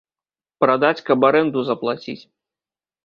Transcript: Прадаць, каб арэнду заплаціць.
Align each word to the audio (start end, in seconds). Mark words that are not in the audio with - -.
Прадаць, 0.63 1.05
каб 1.09 1.27
арэнду 1.29 1.59
заплаціць. 1.71 2.21